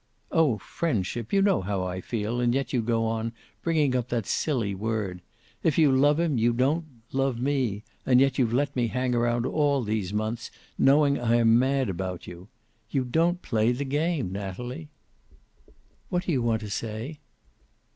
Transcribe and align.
"Oh 0.31 0.57
friendship! 0.57 1.31
You 1.31 1.43
know 1.43 1.61
how 1.61 1.83
I 1.83 2.01
feel, 2.01 2.41
and 2.41 2.55
yet 2.55 2.73
you 2.73 2.81
go 2.81 3.05
on, 3.05 3.33
bringing 3.61 3.95
up 3.95 4.09
that 4.09 4.25
silly 4.25 4.73
word. 4.73 5.21
If 5.61 5.77
you 5.77 5.91
love 5.91 6.19
him, 6.19 6.39
you 6.39 6.53
don't 6.53 6.85
love 7.11 7.39
me, 7.39 7.83
and 8.03 8.19
yet 8.19 8.39
you've 8.39 8.51
let 8.51 8.75
me 8.75 8.87
hang 8.87 9.13
around 9.13 9.45
all 9.45 9.83
these 9.83 10.11
months, 10.11 10.49
knowing 10.75 11.19
I 11.19 11.35
am 11.35 11.59
mad 11.59 11.87
about 11.87 12.25
you. 12.25 12.47
You 12.89 13.03
don't 13.05 13.43
play 13.43 13.71
the 13.71 13.85
game, 13.85 14.31
Natalie." 14.31 14.89
"What 16.09 16.23
do 16.25 16.31
you 16.31 16.41
want 16.41 16.61
to 16.61 16.71
say?" 16.71 17.19